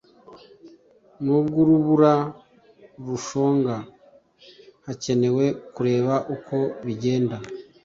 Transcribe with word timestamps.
n 1.21 1.25
ubw 1.37 1.53
urubura 1.61 2.13
rushonga 3.05 3.75
hacyenewe 4.85 5.45
kureba 5.75 6.15
uko 6.35 6.57
bigenda 6.85 7.37